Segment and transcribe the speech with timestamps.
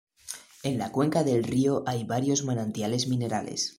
[0.63, 3.69] En la cuenca del río hay varios manantiales minerales.